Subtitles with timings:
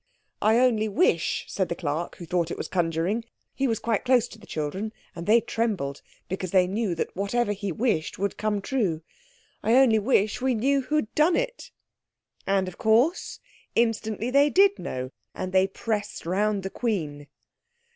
[0.41, 4.39] "I only wish," said the clerk who thought it was conjuring—he was quite close to
[4.39, 9.03] the children and they trembled, because they knew that whatever he wished would come true.
[9.61, 11.69] "I only wish we knew who'd done it."
[12.47, 13.39] And, of course,
[13.75, 17.27] instantly they did know, and they pressed round the Queen.